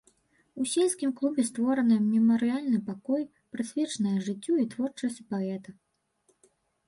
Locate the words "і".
4.63-4.67